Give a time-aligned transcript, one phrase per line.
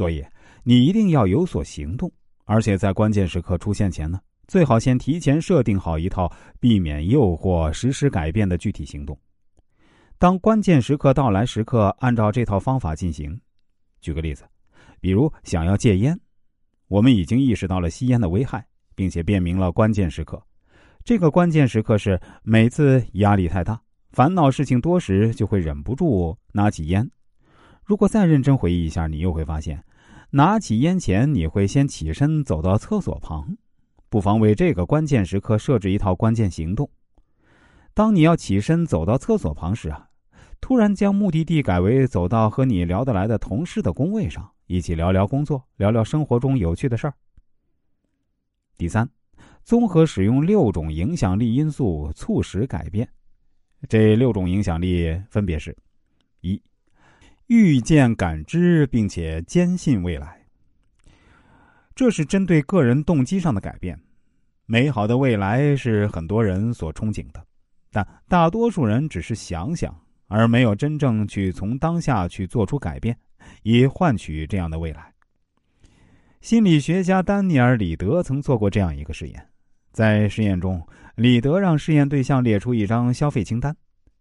[0.00, 0.24] 所以
[0.64, 2.10] 你一定要有所行动，
[2.46, 9.14] 而且在关键时刻出现前呢，最好先提前设定好一套避免诱惑、实施改变的具体行动。
[10.16, 13.38] 当关键时刻到来时刻，按照这套方法进行。
[14.00, 14.44] 举个例子，
[15.02, 16.18] 比如想要戒烟，
[16.88, 18.64] 我们已经意识到了吸烟的危害，
[18.94, 20.42] 并且辨明了关键时刻。
[21.04, 23.78] 这个关键时刻是每次压力太大、
[24.12, 27.06] 烦恼事情多时，就会忍不住拿起烟。
[27.84, 29.82] 如果再认真回忆一下，你又会发现，
[30.30, 33.56] 拿起烟前你会先起身走到厕所旁。
[34.08, 36.90] 不妨为这个关键时刻设置一套关键行动。
[37.94, 40.08] 当你要起身走到厕所旁时啊，
[40.60, 47.14] 突然将目的地改为走到和你聊得来的同事的工位上，一起聊聊工作，聊聊生活中有趣的事儿。
[48.76, 49.08] 第三，
[49.64, 53.08] 综合使用六种影响力因素促使改变。
[53.88, 55.76] 这六种影响力分别是：
[56.40, 56.60] 一。
[57.50, 60.40] 预见、感知，并且坚信未来，
[61.96, 63.98] 这是针对个人动机上的改变。
[64.66, 67.44] 美好的未来是很多人所憧憬的，
[67.90, 69.92] 但大多数人只是想想，
[70.28, 73.18] 而没有真正去从当下去做出改变，
[73.64, 75.12] 以换取这样的未来。
[76.40, 79.44] 心理学家丹尼尔·里德曾做过这样一个实验，
[79.90, 80.80] 在实验中，
[81.16, 83.76] 里德让试验对象列出一张消费清单，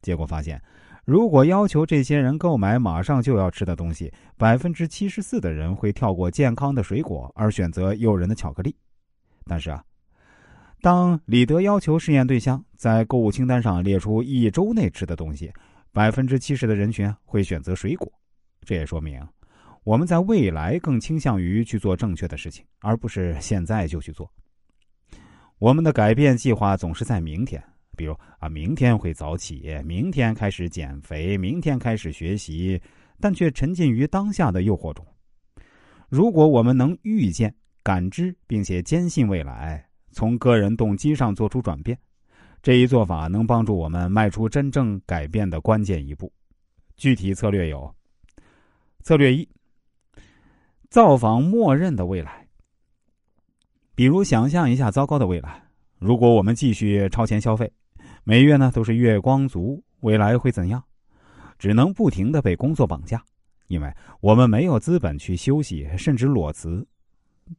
[0.00, 0.60] 结果发现。
[1.04, 8.72] 如果要求这些人购买马上就要吃的东西，百分之七十四的人会跳过健康的水果，而选择诱人的巧克力。
[9.44, 9.82] 但是啊，
[10.80, 15.52] 当李德要求试验对象在购物清单上列出一周内吃的东西，
[15.90, 18.10] 百分之七十的人群会选择水果。
[18.64, 19.20] 这也说明，
[19.82, 24.30] 我们在未来更倾向于去做正确的事情，而不是现在就去做。
[25.58, 27.60] 我们的改变计划总是在明天。
[27.96, 32.80] 比如啊，明天会早起，明天开始减肥，明天开始学习，
[33.20, 35.06] 但却沉浸于当下的诱惑中。
[36.08, 41.98] 如果我们能预见、感知，并且坚信未来，从个人动机上做出转变，
[42.62, 46.32] 这一做法能帮助我们迈出真正改变的关键一步。
[46.96, 47.94] 具体策略有：
[49.02, 49.48] 策略一，
[50.88, 52.46] 造访默认的未来。
[53.94, 55.62] 比如，想象一下糟糕的未来，
[55.98, 57.70] 如果我们继续超前消费。
[58.24, 60.82] 每月呢都是月光族，未来会怎样？
[61.58, 63.20] 只能不停的被工作绑架，
[63.66, 66.86] 因为我们没有资本去休息，甚至裸辞。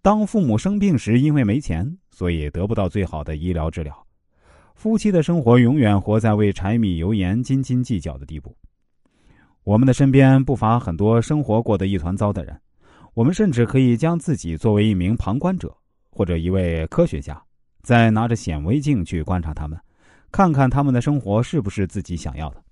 [0.02, 4.06] 当父母生病时，因为没钱，所以得不到最好的医疗治疗。
[4.76, 8.56] 夫妻的生活永远活在为柴米油盐斤斤计较的地步。
[9.64, 12.58] 我们的身边不乏很多生活过得一团糟的人，
[13.14, 15.76] 我们甚至可以将自己作为一名旁观者，
[16.10, 17.42] 或者一位科学家，
[17.82, 19.78] 再拿着显微镜去观察他们。
[20.34, 22.63] 看看他们的生活是不是自己想要的。